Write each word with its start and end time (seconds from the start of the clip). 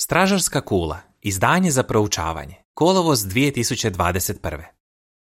Stražarska 0.00 0.60
kula, 0.60 1.00
izdanje 1.20 1.70
za 1.70 1.82
proučavanje, 1.82 2.54
kolovoz 2.74 3.20
2021. 3.20 4.62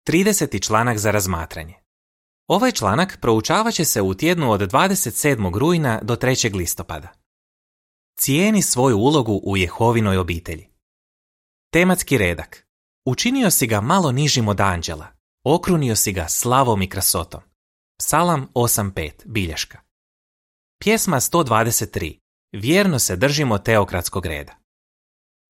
30. 0.07 0.65
članak 0.65 0.97
za 0.97 1.11
razmatranje. 1.11 1.73
Ovaj 2.47 2.71
članak 2.71 3.17
proučavat 3.21 3.73
će 3.73 3.85
se 3.85 4.01
u 4.01 4.13
tjednu 4.13 4.51
od 4.51 4.61
27. 4.61 5.57
rujna 5.57 5.99
do 6.03 6.15
3. 6.15 6.55
listopada. 6.55 7.07
Cijeni 8.19 8.61
svoju 8.61 8.97
ulogu 8.97 9.41
u 9.43 9.57
Jehovinoj 9.57 10.17
obitelji. 10.17 10.67
Tematski 11.73 12.17
redak. 12.17 12.67
Učinio 13.05 13.51
si 13.51 13.67
ga 13.67 13.81
malo 13.81 14.11
nižim 14.11 14.47
od 14.47 14.61
anđela, 14.61 15.07
okrunio 15.43 15.95
si 15.95 16.11
ga 16.11 16.27
slavom 16.29 16.81
i 16.81 16.89
krasotom. 16.89 17.41
Psalam 17.99 18.47
8.5, 18.53 19.11
bilješka. 19.25 19.79
Pjesma 20.79 21.19
123. 21.19 22.22
Vjerno 22.53 22.99
se 22.99 23.15
držimo 23.15 23.57
teokratskog 23.57 24.25
reda. 24.25 24.55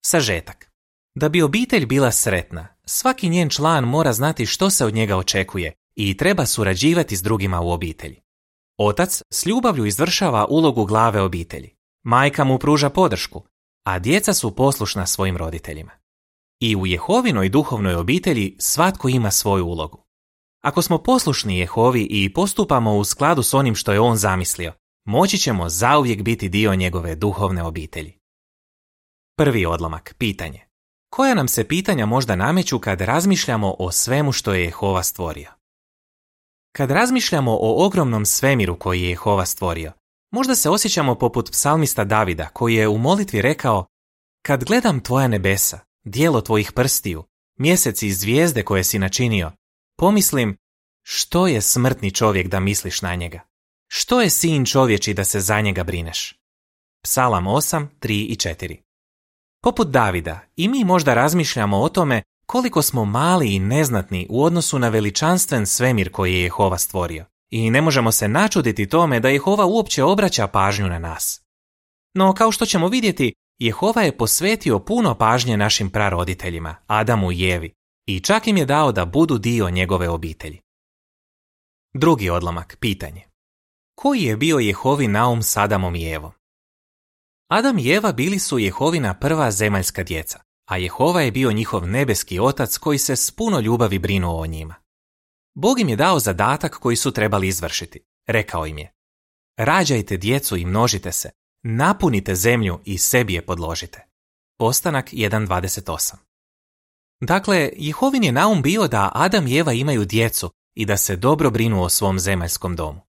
Sažetak. 0.05 0.71
Da 1.15 1.29
bi 1.29 1.41
obitelj 1.41 1.85
bila 1.85 2.11
sretna, 2.11 2.67
svaki 2.85 3.29
njen 3.29 3.49
član 3.49 3.83
mora 3.83 4.13
znati 4.13 4.45
što 4.45 4.69
se 4.69 4.85
od 4.85 4.93
njega 4.93 5.17
očekuje 5.17 5.73
i 5.95 6.17
treba 6.17 6.45
surađivati 6.45 7.15
s 7.15 7.21
drugima 7.21 7.61
u 7.61 7.71
obitelji. 7.71 8.21
Otac 8.77 9.21
s 9.31 9.45
ljubavlju 9.45 9.85
izvršava 9.85 10.45
ulogu 10.49 10.85
glave 10.85 11.21
obitelji. 11.21 11.75
Majka 12.03 12.43
mu 12.43 12.59
pruža 12.59 12.89
podršku, 12.89 13.43
a 13.87 13.99
djeca 13.99 14.33
su 14.33 14.55
poslušna 14.55 15.05
svojim 15.05 15.37
roditeljima. 15.37 15.91
I 16.59 16.75
u 16.75 16.85
Jehovinoj 16.85 17.49
duhovnoj 17.49 17.95
obitelji 17.95 18.55
svatko 18.59 19.09
ima 19.09 19.31
svoju 19.31 19.65
ulogu. 19.65 20.03
Ako 20.61 20.81
smo 20.81 20.97
poslušni 20.97 21.57
Jehovi 21.57 22.07
i 22.09 22.33
postupamo 22.33 22.95
u 22.95 23.03
skladu 23.03 23.43
s 23.43 23.53
onim 23.53 23.75
što 23.75 23.93
je 23.93 23.99
on 23.99 24.17
zamislio, 24.17 24.73
moći 25.05 25.37
ćemo 25.37 25.69
zauvijek 25.69 26.21
biti 26.21 26.49
dio 26.49 26.75
njegove 26.75 27.15
duhovne 27.15 27.63
obitelji. 27.63 28.13
Prvi 29.37 29.65
odlomak, 29.65 30.15
pitanje. 30.17 30.65
Koja 31.09 31.33
nam 31.33 31.47
se 31.47 31.67
pitanja 31.67 32.05
možda 32.05 32.35
nameću 32.35 32.79
kad 32.79 33.01
razmišljamo 33.01 33.75
o 33.79 33.91
svemu 33.91 34.31
što 34.31 34.53
je 34.53 34.63
Jehova 34.63 35.03
stvorio? 35.03 35.51
Kad 36.75 36.91
razmišljamo 36.91 37.51
o 37.51 37.85
ogromnom 37.85 38.25
svemiru 38.25 38.79
koji 38.79 39.01
je 39.01 39.09
Jehova 39.09 39.45
stvorio, 39.45 39.91
možda 40.31 40.55
se 40.55 40.69
osjećamo 40.69 41.15
poput 41.15 41.51
psalmista 41.51 42.03
Davida 42.03 42.47
koji 42.47 42.75
je 42.75 42.87
u 42.87 42.97
molitvi 42.97 43.41
rekao 43.41 43.85
Kad 44.45 44.63
gledam 44.63 44.99
tvoja 44.99 45.27
nebesa, 45.27 45.79
dijelo 46.05 46.41
tvojih 46.41 46.71
prstiju, 46.71 47.23
mjeseci 47.59 48.07
i 48.07 48.13
zvijezde 48.13 48.63
koje 48.63 48.83
si 48.83 48.99
načinio, 48.99 49.51
pomislim 49.97 50.57
što 51.03 51.47
je 51.47 51.61
smrtni 51.61 52.11
čovjek 52.11 52.47
da 52.47 52.59
misliš 52.59 53.01
na 53.01 53.15
njega? 53.15 53.52
Što 53.95 54.21
je 54.21 54.29
sin 54.29 54.65
čovječi 54.65 55.13
da 55.13 55.23
se 55.23 55.39
za 55.39 55.61
njega 55.61 55.83
brineš? 55.83 56.35
Psalam 57.03 57.45
8, 57.45 57.87
3 58.01 58.11
i 58.11 58.35
4 58.35 58.77
Poput 59.63 59.87
Davida, 59.87 60.39
i 60.55 60.67
mi 60.67 60.83
možda 60.83 61.13
razmišljamo 61.13 61.81
o 61.81 61.89
tome 61.89 62.23
koliko 62.45 62.81
smo 62.81 63.05
mali 63.05 63.53
i 63.53 63.59
neznatni 63.59 64.27
u 64.29 64.43
odnosu 64.43 64.79
na 64.79 64.89
veličanstven 64.89 65.65
svemir 65.65 66.11
koji 66.11 66.33
je 66.33 66.41
Jehova 66.41 66.77
stvorio. 66.77 67.25
I 67.51 67.69
ne 67.69 67.81
možemo 67.81 68.11
se 68.11 68.27
načuditi 68.27 68.89
tome 68.89 69.19
da 69.19 69.29
Jehova 69.29 69.65
uopće 69.65 70.03
obraća 70.03 70.47
pažnju 70.47 70.87
na 70.87 70.99
nas. 70.99 71.41
No, 72.13 72.33
kao 72.33 72.51
što 72.51 72.65
ćemo 72.65 72.87
vidjeti, 72.87 73.33
Jehova 73.59 74.01
je 74.01 74.17
posvetio 74.17 74.79
puno 74.79 75.15
pažnje 75.15 75.57
našim 75.57 75.89
praroditeljima, 75.89 76.75
Adamu 76.87 77.31
i 77.31 77.39
Jevi, 77.39 77.73
i 78.07 78.19
čak 78.19 78.47
im 78.47 78.57
je 78.57 78.65
dao 78.65 78.91
da 78.91 79.05
budu 79.05 79.37
dio 79.37 79.69
njegove 79.69 80.09
obitelji. 80.09 80.59
Drugi 81.93 82.29
odlomak, 82.29 82.77
pitanje. 82.79 83.32
Koji 83.95 84.23
je 84.23 84.37
bio 84.37 84.57
Jehovi 84.57 85.07
naum 85.07 85.43
s 85.43 85.57
Adamom 85.57 85.95
i 85.95 86.09
Evom? 86.09 86.31
Adam 87.47 87.79
i 87.79 87.89
Eva 87.89 88.11
bili 88.11 88.39
su 88.39 88.59
Jehovina 88.59 89.13
prva 89.13 89.51
zemaljska 89.51 90.03
djeca, 90.03 90.39
a 90.69 90.77
Jehova 90.77 91.21
je 91.21 91.31
bio 91.31 91.51
njihov 91.51 91.87
nebeski 91.87 92.39
otac 92.39 92.77
koji 92.77 92.97
se 92.97 93.15
s 93.15 93.31
puno 93.31 93.59
ljubavi 93.59 93.99
brinuo 93.99 94.41
o 94.41 94.45
njima. 94.45 94.75
Bog 95.55 95.79
im 95.79 95.89
je 95.89 95.95
dao 95.95 96.19
zadatak 96.19 96.75
koji 96.75 96.95
su 96.95 97.11
trebali 97.11 97.47
izvršiti. 97.47 97.99
Rekao 98.27 98.67
im 98.67 98.77
je, 98.77 98.93
rađajte 99.57 100.17
djecu 100.17 100.57
i 100.57 100.65
množite 100.65 101.11
se, 101.11 101.29
napunite 101.63 102.35
zemlju 102.35 102.79
i 102.85 102.97
sebi 102.97 103.33
je 103.33 103.45
podložite. 103.45 104.07
Postanak 104.57 105.13
1.28 105.13 106.15
Dakle, 107.21 107.69
Jehovin 107.75 108.23
je 108.23 108.31
naum 108.31 108.61
bio 108.61 108.87
da 108.87 109.11
Adam 109.13 109.47
i 109.47 109.57
Eva 109.57 109.73
imaju 109.73 110.05
djecu 110.05 110.51
i 110.75 110.85
da 110.85 110.97
se 110.97 111.15
dobro 111.15 111.49
brinu 111.49 111.83
o 111.83 111.89
svom 111.89 112.19
zemaljskom 112.19 112.75
domu. 112.75 113.01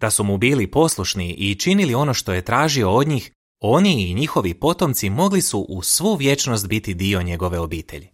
Da 0.00 0.10
su 0.10 0.24
mu 0.24 0.38
bili 0.38 0.70
poslušni 0.70 1.34
i 1.38 1.54
činili 1.54 1.94
ono 1.94 2.14
što 2.14 2.32
je 2.32 2.44
tražio 2.44 2.90
od 2.90 3.08
njih, 3.08 3.32
oni 3.60 4.02
i 4.02 4.14
njihovi 4.14 4.54
potomci 4.54 5.10
mogli 5.10 5.42
su 5.42 5.60
u 5.60 5.82
svu 5.82 6.14
vječnost 6.14 6.68
biti 6.68 6.94
dio 6.94 7.22
njegove 7.22 7.58
obitelji. 7.58 8.08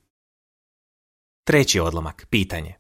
Treći 1.44 1.80
odlomak, 1.80 2.26
pitanje. 2.30 2.74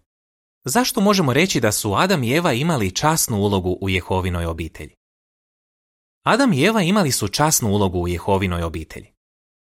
Zašto 0.64 1.00
možemo 1.00 1.32
reći 1.32 1.60
da 1.60 1.72
su 1.72 1.94
Adam 1.94 2.24
i 2.24 2.32
Eva 2.32 2.52
imali 2.52 2.94
časnu 2.94 3.36
ulogu 3.36 3.78
u 3.80 3.88
Jehovinoj 3.88 4.46
obitelji? 4.46 4.94
Adam 6.24 6.52
i 6.52 6.64
Eva 6.64 6.82
imali 6.82 7.12
su 7.12 7.28
časnu 7.28 7.70
ulogu 7.70 7.98
u 7.98 8.08
Jehovinoj 8.08 8.62
obitelji. 8.62 9.12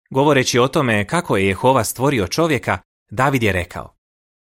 Govoreći 0.09 0.59
o 0.59 0.67
tome 0.67 1.07
kako 1.07 1.37
je 1.37 1.47
Jehova 1.47 1.83
stvorio 1.83 2.27
čovjeka, 2.27 2.77
David 3.11 3.43
je 3.43 3.51
rekao 3.51 3.95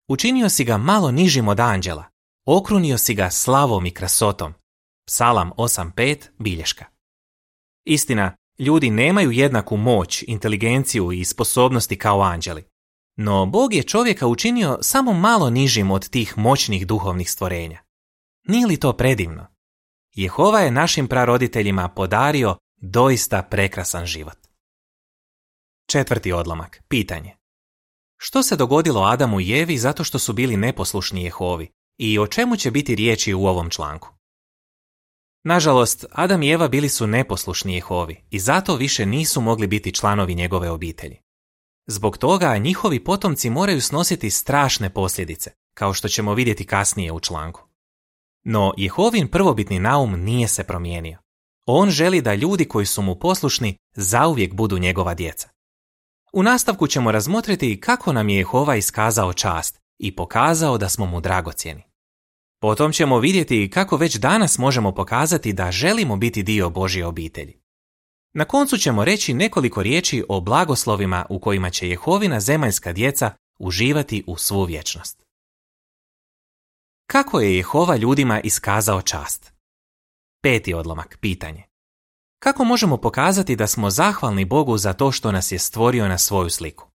Učinio 0.08 0.48
si 0.48 0.64
ga 0.64 0.76
malo 0.76 1.10
nižim 1.10 1.48
od 1.48 1.60
anđela, 1.60 2.04
okrunio 2.46 2.98
si 2.98 3.14
ga 3.14 3.30
slavom 3.30 3.86
i 3.86 3.90
krasotom. 3.90 4.54
Psalam 5.06 5.50
8.5, 5.56 6.28
bilješka. 6.38 6.84
Istina, 7.84 8.36
Ljudi 8.58 8.90
nemaju 8.90 9.30
jednaku 9.30 9.76
moć, 9.76 10.24
inteligenciju 10.26 11.12
i 11.12 11.24
sposobnosti 11.24 11.98
kao 11.98 12.20
anđeli. 12.20 12.64
No 13.16 13.46
Bog 13.46 13.74
je 13.74 13.82
čovjeka 13.82 14.26
učinio 14.26 14.78
samo 14.82 15.12
malo 15.12 15.50
nižim 15.50 15.90
od 15.90 16.08
tih 16.08 16.38
moćnih 16.38 16.86
duhovnih 16.86 17.30
stvorenja. 17.30 17.82
Nije 18.48 18.66
li 18.66 18.76
to 18.76 18.92
predivno? 18.92 19.46
Jehova 20.14 20.60
je 20.60 20.70
našim 20.70 21.08
praroditeljima 21.08 21.88
podario 21.88 22.56
doista 22.76 23.42
prekrasan 23.42 24.06
život. 24.06 24.38
Četvrti 25.86 26.32
odlomak. 26.32 26.82
Pitanje. 26.88 27.36
Što 28.16 28.42
se 28.42 28.56
dogodilo 28.56 29.02
Adamu 29.02 29.40
i 29.40 29.48
Jevi 29.48 29.78
zato 29.78 30.04
što 30.04 30.18
su 30.18 30.32
bili 30.32 30.56
neposlušni 30.56 31.24
Jehovi 31.24 31.70
i 31.98 32.18
o 32.18 32.26
čemu 32.26 32.56
će 32.56 32.70
biti 32.70 32.94
riječi 32.94 33.34
u 33.34 33.46
ovom 33.46 33.70
članku? 33.70 34.08
Nažalost, 35.44 36.04
Adam 36.12 36.42
i 36.42 36.50
Eva 36.50 36.68
bili 36.68 36.88
su 36.88 37.06
neposlušni 37.06 37.74
Jehovi 37.74 38.24
i 38.30 38.38
zato 38.38 38.76
više 38.76 39.06
nisu 39.06 39.40
mogli 39.40 39.66
biti 39.66 39.92
članovi 39.92 40.34
njegove 40.34 40.70
obitelji. 40.70 41.16
Zbog 41.86 42.18
toga 42.18 42.58
njihovi 42.58 43.04
potomci 43.04 43.50
moraju 43.50 43.80
snositi 43.80 44.30
strašne 44.30 44.90
posljedice, 44.90 45.50
kao 45.74 45.94
što 45.94 46.08
ćemo 46.08 46.34
vidjeti 46.34 46.66
kasnije 46.66 47.12
u 47.12 47.20
članku. 47.20 47.62
No 48.44 48.72
Jehovin 48.76 49.28
prvobitni 49.28 49.78
naum 49.78 50.20
nije 50.20 50.48
se 50.48 50.64
promijenio. 50.64 51.18
On 51.66 51.90
želi 51.90 52.20
da 52.20 52.34
ljudi 52.34 52.64
koji 52.64 52.86
su 52.86 53.02
mu 53.02 53.18
poslušni 53.18 53.76
zauvijek 53.96 54.54
budu 54.54 54.78
njegova 54.78 55.14
djeca. 55.14 55.48
U 56.32 56.42
nastavku 56.42 56.86
ćemo 56.86 57.12
razmotriti 57.12 57.80
kako 57.80 58.12
nam 58.12 58.28
je 58.28 58.36
Jehova 58.36 58.76
iskazao 58.76 59.32
čast 59.32 59.80
i 59.98 60.16
pokazao 60.16 60.78
da 60.78 60.88
smo 60.88 61.06
mu 61.06 61.20
dragocjeni. 61.20 61.91
Potom 62.62 62.92
ćemo 62.92 63.18
vidjeti 63.18 63.70
kako 63.70 63.96
već 63.96 64.16
danas 64.16 64.58
možemo 64.58 64.92
pokazati 64.94 65.52
da 65.52 65.72
želimo 65.72 66.16
biti 66.16 66.42
dio 66.42 66.70
Božje 66.70 67.06
obitelji. 67.06 67.60
Na 68.34 68.44
koncu 68.44 68.78
ćemo 68.78 69.04
reći 69.04 69.34
nekoliko 69.34 69.82
riječi 69.82 70.24
o 70.28 70.40
blagoslovima 70.40 71.26
u 71.28 71.40
kojima 71.40 71.70
će 71.70 71.88
Jehovina 71.88 72.40
zemaljska 72.40 72.92
djeca 72.92 73.30
uživati 73.58 74.24
u 74.26 74.36
svu 74.36 74.64
vječnost. 74.64 75.22
Kako 77.06 77.40
je 77.40 77.56
Jehova 77.56 77.96
ljudima 77.96 78.40
iskazao 78.40 79.02
čast? 79.02 79.52
Peti 80.42 80.74
odlomak, 80.74 81.18
pitanje. 81.20 81.64
Kako 82.38 82.64
možemo 82.64 82.96
pokazati 82.96 83.56
da 83.56 83.66
smo 83.66 83.90
zahvalni 83.90 84.44
Bogu 84.44 84.78
za 84.78 84.92
to 84.92 85.12
što 85.12 85.32
nas 85.32 85.52
je 85.52 85.58
stvorio 85.58 86.08
na 86.08 86.18
svoju 86.18 86.50
sliku? 86.50 86.90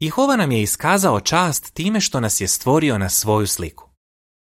Jehova 0.00 0.36
nam 0.36 0.52
je 0.52 0.62
iskazao 0.62 1.20
čast 1.20 1.74
time 1.74 2.00
što 2.00 2.20
nas 2.20 2.40
je 2.40 2.48
stvorio 2.48 2.98
na 2.98 3.08
svoju 3.08 3.46
sliku. 3.46 3.87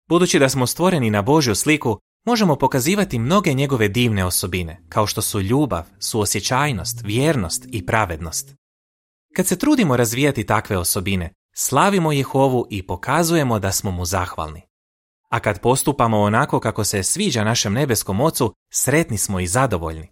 Budući 0.09 0.39
da 0.39 0.49
smo 0.49 0.67
stvoreni 0.67 1.09
na 1.09 1.21
Božju 1.21 1.55
sliku, 1.55 1.99
možemo 2.25 2.55
pokazivati 2.55 3.19
mnoge 3.19 3.53
njegove 3.53 3.87
divne 3.87 4.25
osobine, 4.25 4.81
kao 4.89 5.07
što 5.07 5.21
su 5.21 5.41
ljubav, 5.41 5.83
suosjećajnost, 5.99 7.01
vjernost 7.03 7.65
i 7.71 7.85
pravednost. 7.85 8.55
Kad 9.35 9.47
se 9.47 9.57
trudimo 9.57 9.97
razvijati 9.97 10.45
takve 10.45 10.77
osobine, 10.77 11.33
slavimo 11.55 12.11
Jehovu 12.11 12.67
i 12.69 12.87
pokazujemo 12.87 13.59
da 13.59 13.71
smo 13.71 13.91
mu 13.91 14.05
zahvalni. 14.05 14.61
A 15.29 15.39
kad 15.39 15.61
postupamo 15.61 16.21
onako 16.21 16.59
kako 16.59 16.83
se 16.83 17.03
sviđa 17.03 17.43
našem 17.43 17.73
nebeskom 17.73 18.21
ocu, 18.21 18.53
sretni 18.71 19.17
smo 19.17 19.39
i 19.39 19.47
zadovoljni. 19.47 20.11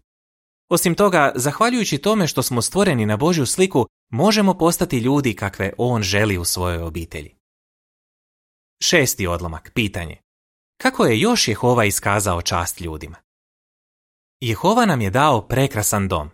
Osim 0.70 0.96
toga, 0.96 1.32
zahvaljujući 1.36 1.98
tome 1.98 2.28
što 2.28 2.44
smo 2.44 2.62
stvoreni 2.62 3.06
na 3.06 3.18
Božju 3.18 3.46
sliku, 3.46 3.88
možemo 4.12 4.54
postati 4.54 4.98
ljudi 4.98 5.34
kakve 5.34 5.74
on 5.78 6.02
želi 6.04 6.38
u 6.38 6.46
svojoj 6.46 6.84
obitelji. 6.84 7.43
Šesti 8.86 9.28
odlomak, 9.28 9.72
pitanje. 9.74 10.18
Kako 10.82 11.06
je 11.06 11.20
još 11.20 11.48
Jehova 11.48 11.86
iskazao 11.86 12.42
čast 12.42 12.82
ljudima? 12.82 13.16
Jehova 14.42 14.86
nam 14.86 15.02
je 15.02 15.10
dao 15.10 15.48
prekrasan 15.48 16.08
dom. 16.08 16.30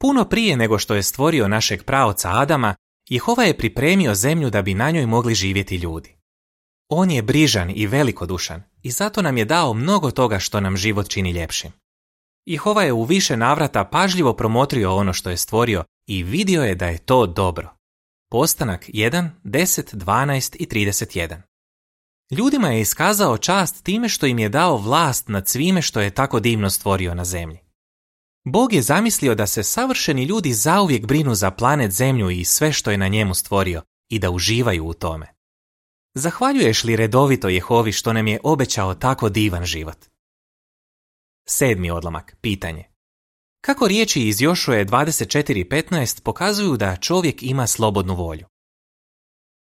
Puno 0.00 0.24
prije 0.24 0.56
nego 0.56 0.78
što 0.78 0.94
je 0.94 1.02
stvorio 1.02 1.48
našeg 1.48 1.84
praoca 1.84 2.30
Adama, 2.32 2.74
Jehova 3.08 3.44
je 3.44 3.56
pripremio 3.56 4.14
zemlju 4.14 4.50
da 4.50 4.62
bi 4.62 4.74
na 4.74 4.90
njoj 4.90 5.06
mogli 5.06 5.34
živjeti 5.34 5.76
ljudi. 5.76 6.16
On 6.88 7.10
je 7.10 7.22
brižan 7.22 7.72
i 7.74 7.86
velikodušan 7.86 8.62
i 8.82 8.90
zato 8.90 9.22
nam 9.22 9.38
je 9.38 9.44
dao 9.44 9.74
mnogo 9.74 10.10
toga 10.10 10.38
što 10.38 10.60
nam 10.60 10.76
život 10.76 11.08
čini 11.08 11.30
ljepšim. 11.30 11.72
Jehova 12.46 12.82
je 12.82 12.92
u 12.92 13.04
više 13.04 13.36
navrata 13.36 13.84
pažljivo 13.84 14.32
promotrio 14.32 14.96
ono 14.96 15.12
što 15.12 15.30
je 15.30 15.36
stvorio 15.36 15.84
i 16.08 16.22
vidio 16.22 16.62
je 16.62 16.74
da 16.74 16.86
je 16.86 16.98
to 16.98 17.26
dobro. 17.26 17.74
Postanak 18.30 18.88
1, 18.88 19.28
10, 19.44 19.94
12 19.94 20.56
i 20.58 20.66
31. 20.66 21.51
Ljudima 22.32 22.68
je 22.68 22.80
iskazao 22.80 23.38
čast 23.38 23.84
time 23.84 24.08
što 24.08 24.26
im 24.26 24.38
je 24.38 24.48
dao 24.48 24.76
vlast 24.76 25.28
nad 25.28 25.48
svime 25.48 25.82
što 25.82 26.00
je 26.00 26.10
tako 26.10 26.40
divno 26.40 26.70
stvorio 26.70 27.14
na 27.14 27.24
zemlji. 27.24 27.58
Bog 28.44 28.72
je 28.72 28.82
zamislio 28.82 29.34
da 29.34 29.46
se 29.46 29.62
savršeni 29.62 30.24
ljudi 30.24 30.52
zauvijek 30.52 31.06
brinu 31.06 31.34
za 31.34 31.50
planet 31.50 31.90
Zemlju 31.90 32.30
i 32.30 32.44
sve 32.44 32.72
što 32.72 32.90
je 32.90 32.98
na 32.98 33.08
njemu 33.08 33.34
stvorio 33.34 33.82
i 34.10 34.18
da 34.18 34.30
uživaju 34.30 34.86
u 34.86 34.94
tome. 34.94 35.26
Zahvaljuješ 36.14 36.84
li 36.84 36.96
redovito 36.96 37.48
Jehovi 37.48 37.92
što 37.92 38.12
nam 38.12 38.26
je 38.26 38.40
obećao 38.44 38.94
tako 38.94 39.28
divan 39.28 39.64
život? 39.64 39.98
Sedmi 41.48 41.90
odlomak, 41.90 42.36
pitanje. 42.40 42.84
Kako 43.64 43.88
riječi 43.88 44.28
iz 44.28 44.42
Jošuje 44.42 44.86
24.15 44.86 46.22
pokazuju 46.22 46.76
da 46.76 46.96
čovjek 46.96 47.42
ima 47.42 47.66
slobodnu 47.66 48.14
volju? 48.14 48.46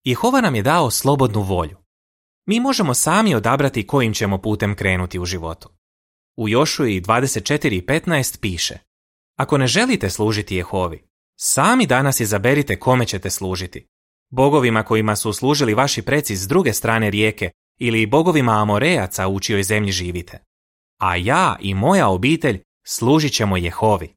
Jehova 0.04 0.40
nam 0.40 0.54
je 0.54 0.62
dao 0.62 0.90
slobodnu 0.90 1.42
volju. 1.42 1.77
Mi 2.48 2.60
možemo 2.60 2.94
sami 2.94 3.34
odabrati 3.34 3.86
kojim 3.86 4.14
ćemo 4.14 4.38
putem 4.38 4.74
krenuti 4.74 5.18
u 5.18 5.24
životu. 5.24 5.68
U 6.36 6.48
Jošuji 6.48 7.00
24.15 7.00 8.40
piše 8.40 8.78
Ako 9.36 9.58
ne 9.58 9.66
želite 9.66 10.10
služiti 10.10 10.56
Jehovi, 10.56 11.02
sami 11.40 11.86
danas 11.86 12.20
izaberite 12.20 12.76
kome 12.76 13.06
ćete 13.06 13.30
služiti. 13.30 13.86
Bogovima 14.30 14.82
kojima 14.82 15.16
su 15.16 15.32
služili 15.32 15.74
vaši 15.74 16.02
preci 16.02 16.36
s 16.36 16.48
druge 16.48 16.72
strane 16.72 17.10
rijeke 17.10 17.50
ili 17.78 18.06
bogovima 18.06 18.62
Amorejaca 18.62 19.28
u 19.28 19.40
čijoj 19.40 19.62
zemlji 19.62 19.92
živite. 19.92 20.38
A 21.00 21.16
ja 21.16 21.56
i 21.60 21.74
moja 21.74 22.08
obitelj 22.08 22.60
služit 22.86 23.32
ćemo 23.32 23.56
Jehovi. 23.56 24.14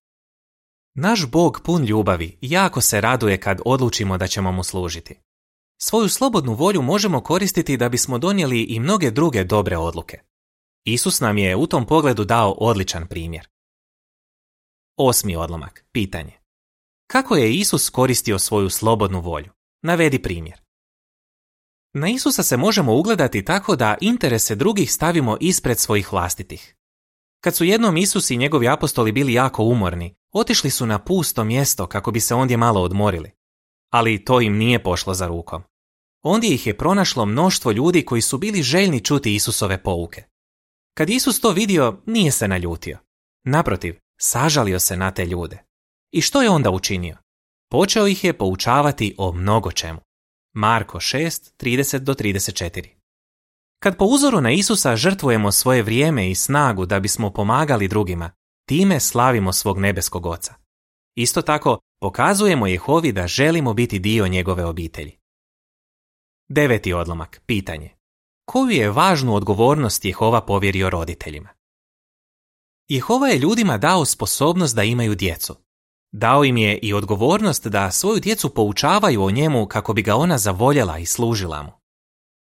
Naš 0.95 1.25
Bog 1.25 1.61
pun 1.65 1.83
ljubavi 1.83 2.37
jako 2.41 2.81
se 2.81 3.01
raduje 3.01 3.37
kad 3.37 3.61
odlučimo 3.65 4.17
da 4.17 4.27
ćemo 4.27 4.51
mu 4.51 4.63
služiti. 4.63 5.19
Svoju 5.83 6.09
slobodnu 6.09 6.53
volju 6.53 6.81
možemo 6.81 7.21
koristiti 7.21 7.77
da 7.77 7.89
bismo 7.89 8.17
donijeli 8.17 8.61
i 8.61 8.79
mnoge 8.79 9.11
druge 9.11 9.43
dobre 9.43 9.77
odluke. 9.77 10.19
Isus 10.85 11.19
nam 11.19 11.37
je 11.37 11.55
u 11.55 11.67
tom 11.67 11.87
pogledu 11.87 12.23
dao 12.23 12.51
odličan 12.51 13.07
primjer. 13.07 13.47
Osmi 14.97 15.35
odlomak. 15.35 15.85
Pitanje. 15.91 16.33
Kako 17.07 17.35
je 17.35 17.53
Isus 17.53 17.89
koristio 17.89 18.39
svoju 18.39 18.69
slobodnu 18.69 19.21
volju? 19.21 19.51
Navedi 19.83 20.21
primjer. 20.21 20.61
Na 21.93 22.09
Isusa 22.09 22.43
se 22.43 22.57
možemo 22.57 22.95
ugledati 22.95 23.45
tako 23.45 23.75
da 23.75 23.97
interese 24.01 24.55
drugih 24.55 24.91
stavimo 24.91 25.37
ispred 25.39 25.79
svojih 25.79 26.13
vlastitih. 26.13 26.75
Kad 27.43 27.55
su 27.55 27.63
jednom 27.63 27.97
Isus 27.97 28.31
i 28.31 28.37
njegovi 28.37 28.67
apostoli 28.67 29.11
bili 29.11 29.33
jako 29.33 29.63
umorni, 29.63 30.15
otišli 30.31 30.69
su 30.69 30.85
na 30.85 30.99
pusto 30.99 31.43
mjesto 31.43 31.87
kako 31.87 32.11
bi 32.11 32.19
se 32.19 32.35
ondje 32.35 32.57
malo 32.57 32.81
odmorili. 32.81 33.31
Ali 33.89 34.25
to 34.25 34.41
im 34.41 34.57
nije 34.57 34.83
pošlo 34.83 35.13
za 35.13 35.27
rukom. 35.27 35.63
Ondje 36.23 36.53
ih 36.53 36.67
je 36.67 36.77
pronašlo 36.77 37.25
mnoštvo 37.25 37.71
ljudi 37.71 38.05
koji 38.05 38.21
su 38.21 38.37
bili 38.37 38.63
željni 38.63 39.03
čuti 39.03 39.35
Isusove 39.35 39.83
pouke. 39.83 40.23
Kad 40.97 41.09
Isus 41.09 41.41
to 41.41 41.51
vidio, 41.51 42.01
nije 42.05 42.31
se 42.31 42.47
naljutio. 42.47 42.97
Naprotiv, 43.45 43.95
sažalio 44.19 44.79
se 44.79 44.97
na 44.97 45.11
te 45.11 45.25
ljude. 45.25 45.63
I 46.11 46.21
što 46.21 46.41
je 46.41 46.49
onda 46.49 46.71
učinio? 46.71 47.17
Počeo 47.71 48.07
ih 48.07 48.23
je 48.23 48.37
poučavati 48.37 49.15
o 49.17 49.31
mnogo 49.31 49.71
čemu. 49.71 49.99
Marko 50.53 50.99
6, 50.99 51.51
30 51.59 51.97
do 51.97 52.13
34. 52.13 52.89
Kad 53.83 53.97
po 53.97 54.05
uzoru 54.05 54.41
na 54.41 54.51
Isusa 54.51 54.95
žrtvujemo 54.95 55.51
svoje 55.51 55.83
vrijeme 55.83 56.31
i 56.31 56.35
snagu 56.35 56.85
da 56.85 56.99
bismo 56.99 57.29
pomagali 57.29 57.87
drugima, 57.87 58.31
time 58.67 58.99
slavimo 58.99 59.53
svog 59.53 59.79
nebeskog 59.79 60.25
oca. 60.25 60.53
Isto 61.15 61.41
tako, 61.41 61.79
pokazujemo 62.01 62.67
Jehovi 62.67 63.11
da 63.11 63.27
želimo 63.27 63.73
biti 63.73 63.99
dio 63.99 64.27
njegove 64.27 64.65
obitelji. 64.65 65.20
Deveti 66.53 66.93
odlomak, 66.93 67.41
pitanje. 67.45 67.89
Koju 68.45 68.69
je 68.69 68.91
važnu 68.91 69.35
odgovornost 69.35 70.05
Jehova 70.05 70.41
povjerio 70.41 70.89
roditeljima? 70.89 71.49
Jehova 72.87 73.27
je 73.27 73.37
ljudima 73.37 73.77
dao 73.77 74.05
sposobnost 74.05 74.75
da 74.75 74.83
imaju 74.83 75.15
djecu. 75.15 75.55
Dao 76.11 76.43
im 76.45 76.57
je 76.57 76.77
i 76.77 76.93
odgovornost 76.93 77.67
da 77.67 77.91
svoju 77.91 78.19
djecu 78.19 78.53
poučavaju 78.53 79.23
o 79.23 79.31
njemu 79.31 79.65
kako 79.65 79.93
bi 79.93 80.01
ga 80.01 80.15
ona 80.15 80.37
zavoljela 80.37 80.97
i 80.97 81.05
služila 81.05 81.63
mu. 81.63 81.71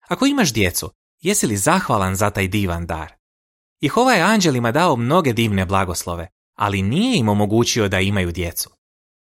Ako 0.07 0.25
imaš 0.25 0.54
djecu, 0.54 0.92
jesi 1.21 1.48
li 1.48 1.57
zahvalan 1.57 2.15
za 2.15 2.30
taj 2.30 2.48
divan 2.48 2.86
dar? 2.86 3.13
Jehova 3.81 4.13
je 4.13 4.21
anđelima 4.21 4.71
dao 4.71 4.95
mnoge 4.95 5.33
divne 5.33 5.65
blagoslove, 5.65 6.27
ali 6.56 6.81
nije 6.81 7.18
im 7.18 7.30
omogućio 7.30 7.88
da 7.88 8.00
imaju 8.00 8.31
djecu. 8.31 8.69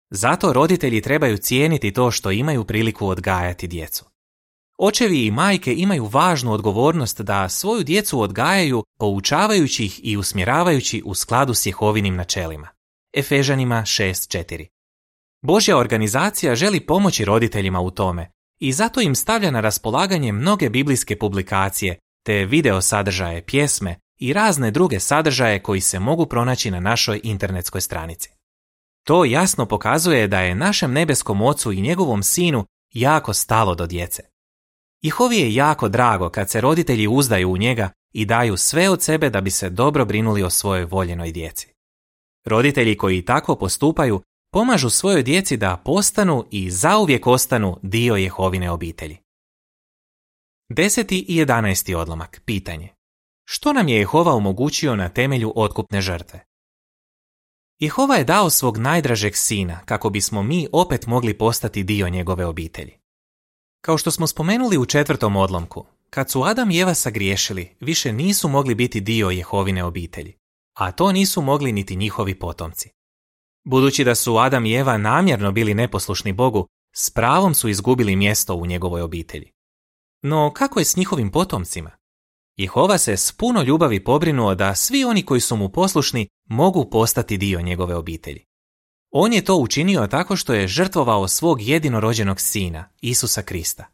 Zato 0.09 0.53
roditelji 0.53 1.01
trebaju 1.01 1.37
cijeniti 1.37 1.93
to 1.93 2.11
što 2.11 2.31
imaju 2.31 2.65
priliku 2.65 3.07
odgajati 3.07 3.67
djecu. 3.67 4.06
Očevi 4.79 5.25
i 5.25 5.31
majke 5.31 5.73
imaju 5.73 6.05
važnu 6.05 6.51
odgovornost 6.51 7.21
da 7.21 7.49
svoju 7.49 7.83
djecu 7.83 8.21
odgajaju 8.21 8.83
poučavajući 8.99 9.85
ih 9.85 9.99
i 10.03 10.17
usmjeravajući 10.17 11.01
u 11.05 11.15
skladu 11.15 11.53
s 11.53 11.65
Jehovinim 11.65 12.15
načelima. 12.15 12.67
Efežanima 13.13 13.81
6.4 13.81 14.67
Božja 15.41 15.77
organizacija 15.77 16.55
želi 16.55 16.79
pomoći 16.79 17.25
roditeljima 17.25 17.79
u 17.79 17.91
tome 17.91 18.31
i 18.59 18.73
zato 18.73 19.01
im 19.01 19.15
stavlja 19.15 19.51
na 19.51 19.59
raspolaganje 19.59 20.31
mnoge 20.31 20.69
biblijske 20.69 21.17
publikacije 21.17 21.99
te 22.25 22.45
video 22.45 22.81
sadržaje, 22.81 23.45
pjesme 23.45 23.95
i 24.19 24.33
razne 24.33 24.71
druge 24.71 24.99
sadržaje 24.99 25.63
koji 25.63 25.81
se 25.81 25.99
mogu 25.99 26.25
pronaći 26.25 26.71
na 26.71 26.79
našoj 26.79 27.21
internetskoj 27.23 27.81
stranici. 27.81 28.29
To 29.03 29.25
jasno 29.25 29.65
pokazuje 29.65 30.27
da 30.27 30.39
je 30.39 30.55
našem 30.55 30.93
nebeskom 30.93 31.41
ocu 31.41 31.71
i 31.71 31.81
njegovom 31.81 32.23
sinu 32.23 32.65
jako 32.93 33.33
stalo 33.33 33.75
do 33.75 33.87
djece. 33.87 34.36
Jehovi 35.01 35.37
je 35.37 35.53
jako 35.53 35.89
drago 35.89 36.29
kad 36.29 36.49
se 36.49 36.61
roditelji 36.61 37.07
uzdaju 37.07 37.51
u 37.51 37.57
njega 37.57 37.89
i 38.13 38.25
daju 38.25 38.57
sve 38.57 38.89
od 38.89 39.01
sebe 39.01 39.29
da 39.29 39.41
bi 39.41 39.51
se 39.51 39.69
dobro 39.69 40.05
brinuli 40.05 40.43
o 40.43 40.49
svojoj 40.49 40.85
voljenoj 40.85 41.31
djeci. 41.31 41.73
Roditelji 42.45 42.97
koji 42.97 43.25
tako 43.25 43.55
postupaju 43.55 44.21
pomažu 44.51 44.89
svojoj 44.89 45.23
djeci 45.23 45.57
da 45.57 45.81
postanu 45.85 46.45
i 46.51 46.71
zauvijek 46.71 47.27
ostanu 47.27 47.79
dio 47.83 48.15
Jehovine 48.15 48.71
obitelji. 48.71 49.17
Deseti 50.69 51.25
i 51.27 51.35
jedanesti 51.35 51.95
odlomak. 51.95 52.41
Pitanje. 52.45 52.89
Što 53.45 53.73
nam 53.73 53.87
je 53.87 53.97
Jehova 53.97 54.33
omogućio 54.33 54.95
na 54.95 55.09
temelju 55.09 55.53
otkupne 55.55 56.01
žrtve? 56.01 56.45
Jehova 57.79 58.15
je 58.15 58.23
dao 58.23 58.49
svog 58.49 58.77
najdražeg 58.77 59.35
sina 59.35 59.79
kako 59.85 60.09
bismo 60.09 60.43
mi 60.43 60.67
opet 60.71 61.07
mogli 61.07 61.37
postati 61.37 61.83
dio 61.83 62.09
njegove 62.09 62.45
obitelji. 62.45 62.97
Kao 63.87 63.97
što 63.97 64.11
smo 64.11 64.27
spomenuli 64.27 64.77
u 64.77 64.85
četvrtom 64.85 65.35
odlomku, 65.35 65.85
kad 66.09 66.31
su 66.31 66.43
Adam 66.43 66.71
i 66.71 66.79
Eva 66.79 66.93
sagriješili, 66.93 67.75
više 67.79 68.13
nisu 68.13 68.49
mogli 68.49 68.75
biti 68.75 69.01
dio 69.01 69.29
Jehovine 69.29 69.83
obitelji, 69.83 70.33
a 70.77 70.91
to 70.91 71.11
nisu 71.11 71.41
mogli 71.41 71.71
niti 71.71 71.95
njihovi 71.95 72.39
potomci. 72.39 72.89
Budući 73.65 74.03
da 74.03 74.15
su 74.15 74.37
Adam 74.37 74.65
i 74.65 74.73
Eva 74.73 74.97
namjerno 74.97 75.51
bili 75.51 75.73
neposlušni 75.73 76.33
Bogu, 76.33 76.67
s 76.95 77.09
pravom 77.09 77.53
su 77.53 77.69
izgubili 77.69 78.15
mjesto 78.15 78.55
u 78.55 78.65
njegovoj 78.65 79.01
obitelji. 79.01 79.51
No 80.21 80.51
kako 80.53 80.79
je 80.79 80.85
s 80.85 80.95
njihovim 80.95 81.31
potomcima? 81.31 81.91
Jehova 82.57 82.97
se 82.97 83.17
s 83.17 83.31
puno 83.31 83.61
ljubavi 83.61 84.03
pobrinuo 84.03 84.55
da 84.55 84.75
svi 84.75 85.03
oni 85.03 85.25
koji 85.25 85.41
su 85.41 85.55
mu 85.55 85.69
poslušni 85.69 86.27
mogu 86.49 86.89
postati 86.89 87.37
dio 87.37 87.61
njegove 87.61 87.95
obitelji. 87.95 88.46
On 89.11 89.33
je 89.33 89.45
to 89.45 89.55
učinio 89.55 90.07
tako 90.07 90.35
što 90.35 90.53
je 90.53 90.67
žrtvovao 90.67 91.27
svog 91.27 91.61
jedinorođenog 91.61 92.41
sina, 92.41 92.89
Isusa 93.01 93.41
Krista. 93.41 93.85